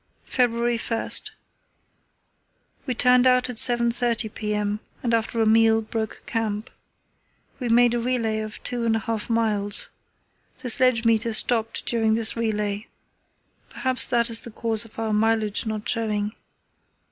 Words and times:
"February 0.25 0.79
1.—We 2.87 2.95
turned 2.95 3.27
out 3.27 3.51
at 3.51 3.57
7.30 3.57 4.33
p.m., 4.33 4.79
and 5.03 5.13
after 5.13 5.39
a 5.39 5.45
meal 5.45 5.79
broke 5.79 6.23
camp. 6.25 6.71
We 7.59 7.69
made 7.69 7.93
a 7.93 7.99
relay 7.99 8.39
of 8.39 8.63
two 8.63 8.83
and 8.83 8.95
a 8.95 8.99
half 9.01 9.29
miles. 9.29 9.89
The 10.63 10.71
sledge 10.71 11.05
meter 11.05 11.33
stopped 11.33 11.85
during 11.85 12.15
this 12.15 12.35
relay. 12.35 12.87
Perhaps 13.69 14.07
that 14.07 14.31
is 14.31 14.39
the 14.41 14.49
cause 14.49 14.85
of 14.85 14.97
our 14.97 15.13
mileage 15.13 15.67
not 15.67 15.87
showing. 15.87 16.33